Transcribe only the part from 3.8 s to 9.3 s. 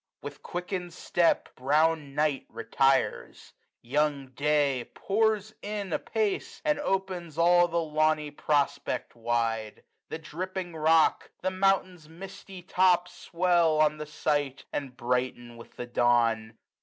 young Day pours in apace, And opens all the lawny prospect